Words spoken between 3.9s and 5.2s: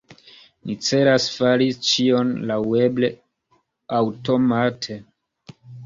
aŭtomate.